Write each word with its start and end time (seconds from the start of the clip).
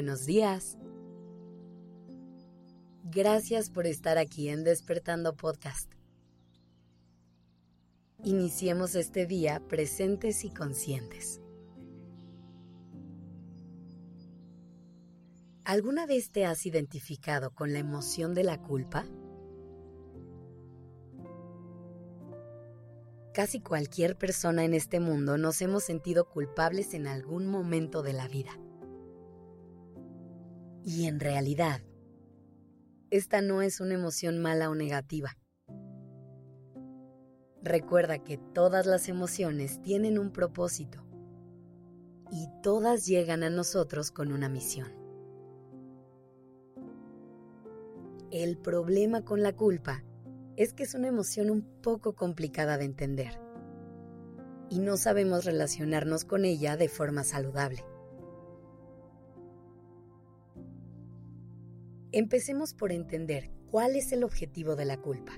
buenos 0.00 0.24
días. 0.24 0.78
Gracias 3.04 3.68
por 3.68 3.86
estar 3.86 4.16
aquí 4.16 4.48
en 4.48 4.64
Despertando 4.64 5.36
Podcast. 5.36 5.92
Iniciemos 8.24 8.94
este 8.94 9.26
día 9.26 9.60
presentes 9.68 10.42
y 10.46 10.54
conscientes. 10.54 11.42
¿Alguna 15.64 16.06
vez 16.06 16.30
te 16.30 16.46
has 16.46 16.64
identificado 16.64 17.50
con 17.50 17.74
la 17.74 17.80
emoción 17.80 18.32
de 18.32 18.44
la 18.44 18.56
culpa? 18.56 19.04
Casi 23.34 23.60
cualquier 23.60 24.16
persona 24.16 24.64
en 24.64 24.72
este 24.72 24.98
mundo 24.98 25.36
nos 25.36 25.60
hemos 25.60 25.84
sentido 25.84 26.30
culpables 26.30 26.94
en 26.94 27.06
algún 27.06 27.46
momento 27.46 28.02
de 28.02 28.14
la 28.14 28.28
vida. 28.28 28.52
Y 30.82 31.06
en 31.06 31.20
realidad, 31.20 31.80
esta 33.10 33.42
no 33.42 33.60
es 33.60 33.80
una 33.80 33.94
emoción 33.94 34.38
mala 34.38 34.70
o 34.70 34.74
negativa. 34.74 35.36
Recuerda 37.62 38.18
que 38.24 38.38
todas 38.38 38.86
las 38.86 39.08
emociones 39.08 39.82
tienen 39.82 40.18
un 40.18 40.32
propósito 40.32 41.04
y 42.30 42.48
todas 42.62 43.06
llegan 43.06 43.42
a 43.42 43.50
nosotros 43.50 44.10
con 44.10 44.32
una 44.32 44.48
misión. 44.48 44.88
El 48.30 48.56
problema 48.56 49.24
con 49.24 49.42
la 49.42 49.54
culpa 49.54 50.04
es 50.56 50.72
que 50.72 50.84
es 50.84 50.94
una 50.94 51.08
emoción 51.08 51.50
un 51.50 51.62
poco 51.82 52.14
complicada 52.14 52.78
de 52.78 52.84
entender 52.84 53.40
y 54.70 54.78
no 54.78 54.96
sabemos 54.96 55.44
relacionarnos 55.44 56.24
con 56.24 56.44
ella 56.44 56.76
de 56.76 56.88
forma 56.88 57.24
saludable. 57.24 57.84
Empecemos 62.12 62.74
por 62.74 62.90
entender 62.90 63.52
cuál 63.70 63.94
es 63.94 64.10
el 64.10 64.24
objetivo 64.24 64.74
de 64.74 64.84
la 64.84 65.00
culpa. 65.00 65.32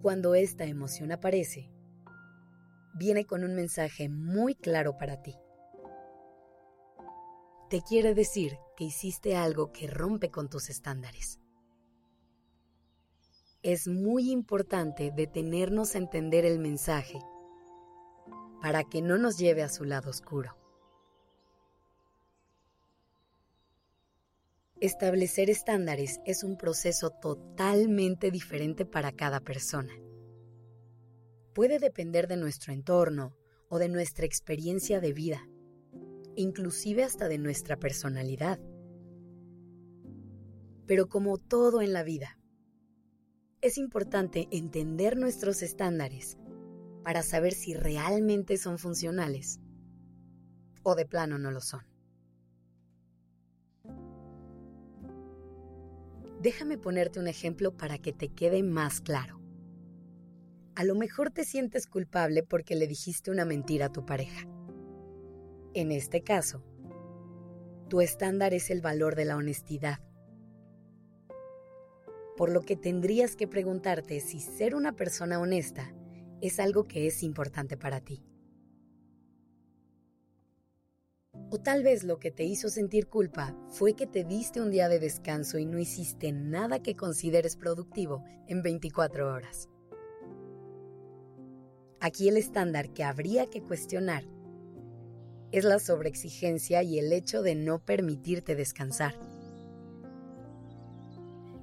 Cuando 0.00 0.36
esta 0.36 0.64
emoción 0.64 1.10
aparece, 1.10 1.72
viene 2.94 3.26
con 3.26 3.42
un 3.42 3.56
mensaje 3.56 4.08
muy 4.08 4.54
claro 4.54 4.96
para 4.96 5.22
ti. 5.22 5.34
Te 7.68 7.82
quiere 7.82 8.14
decir 8.14 8.56
que 8.76 8.84
hiciste 8.84 9.36
algo 9.36 9.72
que 9.72 9.88
rompe 9.88 10.30
con 10.30 10.48
tus 10.48 10.70
estándares. 10.70 11.40
Es 13.64 13.88
muy 13.88 14.30
importante 14.30 15.10
detenernos 15.10 15.96
a 15.96 15.98
entender 15.98 16.44
el 16.44 16.60
mensaje 16.60 17.18
para 18.62 18.84
que 18.84 19.02
no 19.02 19.18
nos 19.18 19.36
lleve 19.36 19.64
a 19.64 19.68
su 19.68 19.84
lado 19.84 20.10
oscuro. 20.10 20.57
Establecer 24.80 25.50
estándares 25.50 26.20
es 26.24 26.44
un 26.44 26.56
proceso 26.56 27.10
totalmente 27.10 28.30
diferente 28.30 28.86
para 28.86 29.10
cada 29.10 29.40
persona. 29.40 29.92
Puede 31.52 31.80
depender 31.80 32.28
de 32.28 32.36
nuestro 32.36 32.72
entorno 32.72 33.34
o 33.68 33.80
de 33.80 33.88
nuestra 33.88 34.24
experiencia 34.24 35.00
de 35.00 35.12
vida, 35.12 35.48
inclusive 36.36 37.02
hasta 37.02 37.26
de 37.26 37.38
nuestra 37.38 37.76
personalidad. 37.76 38.60
Pero 40.86 41.08
como 41.08 41.38
todo 41.38 41.82
en 41.82 41.92
la 41.92 42.04
vida, 42.04 42.38
es 43.60 43.78
importante 43.78 44.46
entender 44.52 45.16
nuestros 45.16 45.62
estándares 45.62 46.38
para 47.02 47.24
saber 47.24 47.52
si 47.52 47.74
realmente 47.74 48.56
son 48.56 48.78
funcionales 48.78 49.58
o 50.84 50.94
de 50.94 51.04
plano 51.04 51.36
no 51.36 51.50
lo 51.50 51.60
son. 51.60 51.97
Déjame 56.40 56.78
ponerte 56.78 57.18
un 57.18 57.26
ejemplo 57.26 57.76
para 57.76 57.98
que 57.98 58.12
te 58.12 58.28
quede 58.28 58.62
más 58.62 59.00
claro. 59.00 59.40
A 60.76 60.84
lo 60.84 60.94
mejor 60.94 61.30
te 61.30 61.44
sientes 61.44 61.88
culpable 61.88 62.44
porque 62.44 62.76
le 62.76 62.86
dijiste 62.86 63.32
una 63.32 63.44
mentira 63.44 63.86
a 63.86 63.92
tu 63.92 64.06
pareja. 64.06 64.46
En 65.74 65.90
este 65.90 66.22
caso, 66.22 66.62
tu 67.88 68.00
estándar 68.00 68.54
es 68.54 68.70
el 68.70 68.80
valor 68.80 69.16
de 69.16 69.24
la 69.24 69.36
honestidad. 69.36 69.98
Por 72.36 72.50
lo 72.52 72.60
que 72.60 72.76
tendrías 72.76 73.34
que 73.34 73.48
preguntarte 73.48 74.20
si 74.20 74.38
ser 74.38 74.76
una 74.76 74.92
persona 74.92 75.40
honesta 75.40 75.92
es 76.40 76.60
algo 76.60 76.84
que 76.84 77.08
es 77.08 77.24
importante 77.24 77.76
para 77.76 78.00
ti. 78.00 78.27
O 81.50 81.58
tal 81.58 81.82
vez 81.82 82.04
lo 82.04 82.18
que 82.18 82.30
te 82.30 82.44
hizo 82.44 82.68
sentir 82.68 83.08
culpa 83.08 83.56
fue 83.68 83.94
que 83.94 84.06
te 84.06 84.22
diste 84.22 84.60
un 84.60 84.70
día 84.70 84.88
de 84.88 84.98
descanso 84.98 85.58
y 85.58 85.64
no 85.64 85.78
hiciste 85.78 86.30
nada 86.30 86.82
que 86.82 86.94
consideres 86.94 87.56
productivo 87.56 88.22
en 88.46 88.62
24 88.62 89.32
horas. 89.32 89.68
Aquí 92.00 92.28
el 92.28 92.36
estándar 92.36 92.92
que 92.92 93.02
habría 93.02 93.46
que 93.46 93.62
cuestionar 93.62 94.24
es 95.50 95.64
la 95.64 95.78
sobreexigencia 95.78 96.82
y 96.82 96.98
el 96.98 97.12
hecho 97.14 97.40
de 97.42 97.54
no 97.54 97.78
permitirte 97.78 98.54
descansar. 98.54 99.14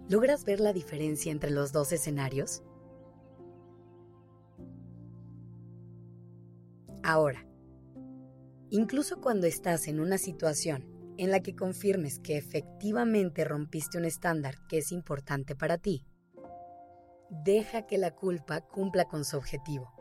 ¿Logras 0.09 0.45
ver 0.45 0.59
la 0.59 0.73
diferencia 0.73 1.31
entre 1.31 1.51
los 1.51 1.71
dos 1.71 1.91
escenarios? 1.91 2.63
Ahora, 7.03 7.45
Incluso 8.71 9.21
cuando 9.21 9.45
estás 9.45 9.87
en 9.87 9.99
una 9.99 10.17
situación 10.17 10.91
en 11.17 11.29
la 11.29 11.41
que 11.41 11.55
confirmes 11.55 12.19
que 12.19 12.37
efectivamente 12.37 13.45
rompiste 13.45 13.97
un 13.97 14.05
estándar 14.05 14.55
que 14.67 14.79
es 14.79 14.91
importante 14.91 15.55
para 15.55 15.77
ti, 15.77 16.03
deja 17.29 17.85
que 17.85 17.97
la 17.97 18.15
culpa 18.15 18.61
cumpla 18.61 19.05
con 19.05 19.23
su 19.23 19.37
objetivo. 19.37 19.93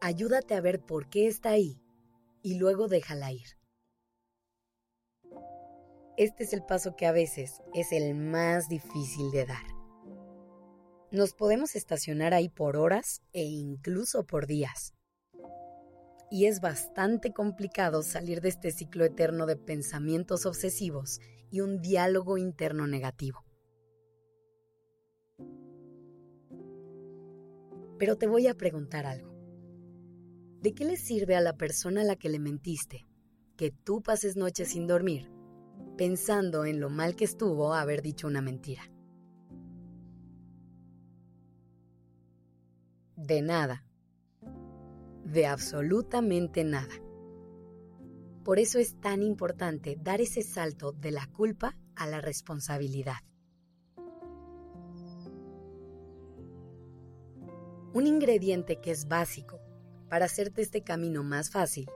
Ayúdate 0.00 0.54
a 0.54 0.60
ver 0.60 0.80
por 0.80 1.08
qué 1.08 1.26
está 1.26 1.50
ahí 1.50 1.80
y 2.42 2.58
luego 2.58 2.86
déjala 2.86 3.32
ir. 3.32 3.48
Este 6.16 6.44
es 6.44 6.52
el 6.52 6.64
paso 6.64 6.96
que 6.96 7.06
a 7.06 7.12
veces 7.12 7.62
es 7.74 7.92
el 7.92 8.14
más 8.14 8.68
difícil 8.68 9.30
de 9.30 9.46
dar. 9.46 9.64
Nos 11.10 11.32
podemos 11.32 11.74
estacionar 11.74 12.34
ahí 12.34 12.50
por 12.50 12.76
horas 12.76 13.22
e 13.32 13.44
incluso 13.44 14.26
por 14.26 14.46
días 14.46 14.97
y 16.30 16.46
es 16.46 16.60
bastante 16.60 17.32
complicado 17.32 18.02
salir 18.02 18.40
de 18.40 18.48
este 18.48 18.70
ciclo 18.70 19.04
eterno 19.04 19.46
de 19.46 19.56
pensamientos 19.56 20.46
obsesivos 20.46 21.20
y 21.50 21.60
un 21.60 21.80
diálogo 21.80 22.36
interno 22.36 22.86
negativo. 22.86 23.44
Pero 27.98 28.16
te 28.16 28.26
voy 28.26 28.46
a 28.46 28.54
preguntar 28.54 29.06
algo. 29.06 29.34
¿De 30.60 30.74
qué 30.74 30.84
le 30.84 30.96
sirve 30.96 31.36
a 31.36 31.40
la 31.40 31.56
persona 31.56 32.02
a 32.02 32.04
la 32.04 32.16
que 32.16 32.28
le 32.28 32.38
mentiste 32.38 33.06
que 33.56 33.70
tú 33.70 34.02
pases 34.02 34.36
noches 34.36 34.68
sin 34.68 34.86
dormir 34.86 35.30
pensando 35.96 36.64
en 36.64 36.78
lo 36.78 36.90
mal 36.90 37.16
que 37.16 37.24
estuvo 37.24 37.74
haber 37.74 38.02
dicho 38.02 38.26
una 38.26 38.42
mentira? 38.42 38.82
De 43.16 43.42
nada 43.42 43.87
de 45.32 45.46
absolutamente 45.46 46.64
nada. 46.64 46.94
Por 48.44 48.58
eso 48.58 48.78
es 48.78 48.98
tan 48.98 49.22
importante 49.22 49.98
dar 50.02 50.20
ese 50.20 50.42
salto 50.42 50.92
de 50.92 51.10
la 51.10 51.26
culpa 51.26 51.76
a 51.96 52.06
la 52.06 52.20
responsabilidad. 52.20 53.18
Un 57.92 58.06
ingrediente 58.06 58.80
que 58.80 58.90
es 58.90 59.06
básico 59.06 59.60
para 60.08 60.26
hacerte 60.26 60.62
este 60.62 60.82
camino 60.82 61.22
más 61.22 61.50
fácil 61.50 61.90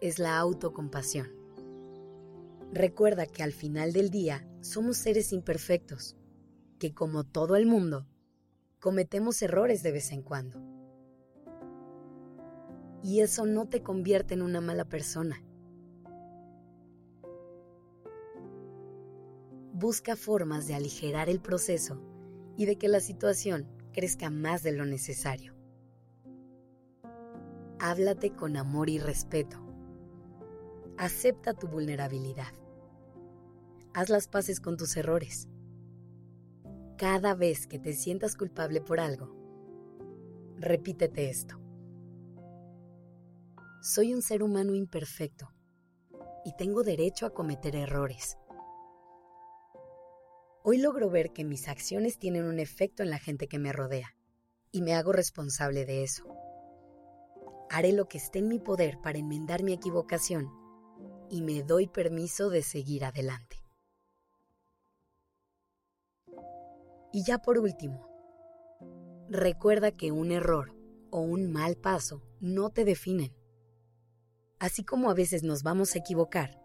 es 0.00 0.18
la 0.18 0.36
autocompasión. 0.36 1.32
Recuerda 2.72 3.26
que 3.26 3.42
al 3.42 3.52
final 3.52 3.92
del 3.92 4.10
día 4.10 4.46
somos 4.60 4.98
seres 4.98 5.32
imperfectos, 5.32 6.16
que 6.78 6.92
como 6.92 7.24
todo 7.24 7.56
el 7.56 7.64
mundo, 7.64 8.06
cometemos 8.80 9.40
errores 9.40 9.82
de 9.82 9.92
vez 9.92 10.10
en 10.10 10.22
cuando 10.22 10.73
y 13.04 13.20
eso 13.20 13.44
no 13.44 13.68
te 13.68 13.82
convierte 13.82 14.32
en 14.32 14.40
una 14.40 14.62
mala 14.62 14.86
persona. 14.86 15.36
Busca 19.74 20.16
formas 20.16 20.66
de 20.66 20.74
aligerar 20.74 21.28
el 21.28 21.38
proceso 21.38 22.00
y 22.56 22.64
de 22.64 22.76
que 22.76 22.88
la 22.88 23.00
situación 23.00 23.68
crezca 23.92 24.30
más 24.30 24.62
de 24.62 24.72
lo 24.72 24.86
necesario. 24.86 25.54
Háblate 27.78 28.30
con 28.30 28.56
amor 28.56 28.88
y 28.88 28.98
respeto. 28.98 29.58
Acepta 30.96 31.52
tu 31.52 31.68
vulnerabilidad. 31.68 32.54
Haz 33.92 34.08
las 34.08 34.28
paces 34.28 34.60
con 34.60 34.78
tus 34.78 34.96
errores. 34.96 35.46
Cada 36.96 37.34
vez 37.34 37.66
que 37.66 37.78
te 37.78 37.92
sientas 37.92 38.34
culpable 38.34 38.80
por 38.80 38.98
algo, 38.98 39.36
repítete 40.56 41.28
esto. 41.28 41.63
Soy 43.86 44.14
un 44.14 44.22
ser 44.22 44.42
humano 44.42 44.74
imperfecto 44.74 45.52
y 46.42 46.56
tengo 46.56 46.84
derecho 46.84 47.26
a 47.26 47.34
cometer 47.34 47.76
errores. 47.76 48.38
Hoy 50.62 50.78
logro 50.78 51.10
ver 51.10 51.34
que 51.34 51.44
mis 51.44 51.68
acciones 51.68 52.18
tienen 52.18 52.46
un 52.46 52.60
efecto 52.60 53.02
en 53.02 53.10
la 53.10 53.18
gente 53.18 53.46
que 53.46 53.58
me 53.58 53.74
rodea 53.74 54.16
y 54.72 54.80
me 54.80 54.94
hago 54.94 55.12
responsable 55.12 55.84
de 55.84 56.02
eso. 56.02 56.24
Haré 57.68 57.92
lo 57.92 58.08
que 58.08 58.16
esté 58.16 58.38
en 58.38 58.48
mi 58.48 58.58
poder 58.58 59.00
para 59.02 59.18
enmendar 59.18 59.62
mi 59.62 59.74
equivocación 59.74 60.50
y 61.28 61.42
me 61.42 61.62
doy 61.62 61.86
permiso 61.86 62.48
de 62.48 62.62
seguir 62.62 63.04
adelante. 63.04 63.62
Y 67.12 67.22
ya 67.22 67.36
por 67.36 67.58
último, 67.58 68.08
recuerda 69.28 69.92
que 69.92 70.10
un 70.10 70.32
error 70.32 70.74
o 71.10 71.20
un 71.20 71.52
mal 71.52 71.76
paso 71.76 72.22
no 72.40 72.70
te 72.70 72.86
definen. 72.86 73.43
Así 74.58 74.84
como 74.84 75.10
a 75.10 75.14
veces 75.14 75.42
nos 75.42 75.62
vamos 75.62 75.94
a 75.94 75.98
equivocar, 75.98 76.60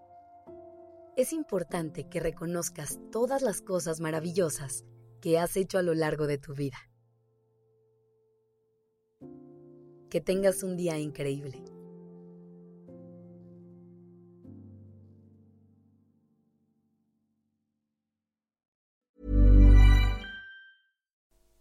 es 1.15 1.33
importante 1.33 2.07
que 2.07 2.19
reconozcas 2.19 2.99
todas 3.11 3.41
las 3.41 3.61
cosas 3.61 3.99
maravillosas 3.99 4.85
que 5.21 5.37
has 5.37 5.57
hecho 5.57 5.77
a 5.77 5.81
lo 5.81 5.93
largo 5.93 6.27
de 6.27 6.37
tu 6.37 6.53
vida. 6.53 6.77
Que 10.09 10.21
tengas 10.21 10.63
un 10.63 10.77
día 10.77 10.97
increíble. 10.97 11.63